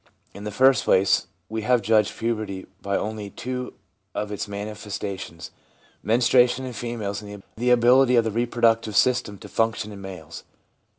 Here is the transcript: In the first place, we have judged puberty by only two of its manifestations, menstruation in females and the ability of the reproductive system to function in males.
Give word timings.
In 0.33 0.45
the 0.45 0.51
first 0.51 0.83
place, 0.85 1.27
we 1.47 1.61
have 1.61 1.83
judged 1.83 2.17
puberty 2.17 2.65
by 2.81 2.97
only 2.97 3.29
two 3.29 3.75
of 4.15 4.31
its 4.31 4.47
manifestations, 4.47 5.51
menstruation 6.01 6.65
in 6.65 6.73
females 6.73 7.21
and 7.21 7.43
the 7.55 7.69
ability 7.69 8.15
of 8.15 8.23
the 8.23 8.31
reproductive 8.31 8.95
system 8.95 9.37
to 9.37 9.47
function 9.47 9.91
in 9.91 10.01
males. 10.01 10.43